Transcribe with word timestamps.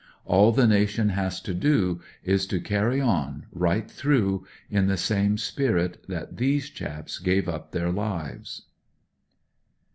All 0.25 0.51
the 0.51 0.65
nation 0.65 1.09
has 1.09 1.39
to 1.41 1.53
do 1.53 2.01
is 2.23 2.47
to 2.47 2.59
carry 2.59 2.99
on, 2.99 3.45
right 3.51 3.87
through, 3.87 4.47
in 4.67 4.87
the 4.87 4.97
same 4.97 5.37
spirit 5.37 6.03
that 6.07 6.37
these 6.37 6.71
chaps 6.71 7.19
gave 7.19 7.47
up 7.47 7.71
their 7.71 7.91
lives." 7.91 8.63